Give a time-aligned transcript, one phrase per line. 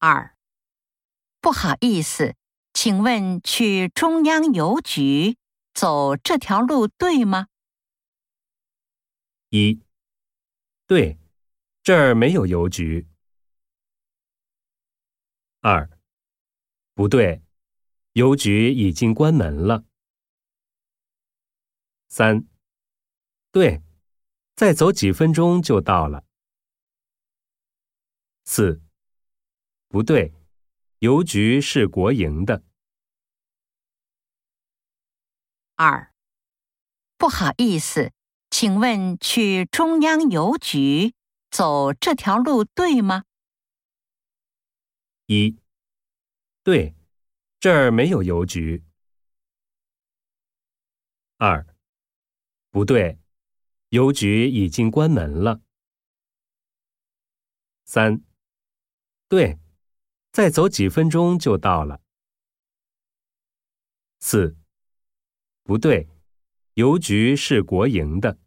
[0.00, 0.36] 二，
[1.40, 2.36] 不好意思，
[2.72, 5.36] 请问去中央邮局
[5.74, 7.48] 走这条路对吗？
[9.48, 9.82] 一，
[10.86, 11.18] 对，
[11.82, 13.08] 这儿没有邮局。
[15.62, 15.90] 二，
[16.94, 17.42] 不对，
[18.12, 19.84] 邮局已经关门了。
[22.08, 22.46] 三，
[23.50, 23.82] 对，
[24.54, 26.24] 再走几分钟就到了。
[28.44, 28.80] 四。
[29.88, 30.34] 不对，
[30.98, 32.62] 邮局是国营的。
[35.76, 36.12] 二，
[37.16, 38.12] 不好意思，
[38.50, 41.14] 请问去中央邮局
[41.50, 43.24] 走这条路对吗？
[45.24, 45.56] 一，
[46.62, 46.94] 对，
[47.58, 48.84] 这儿没有邮局。
[51.38, 51.66] 二，
[52.70, 53.18] 不对，
[53.88, 55.62] 邮局已经关门了。
[57.86, 58.22] 三，
[59.28, 59.58] 对。
[60.30, 62.00] 再走几分钟就到了。
[64.20, 64.56] 四，
[65.62, 66.08] 不对，
[66.74, 68.38] 邮局是国营的。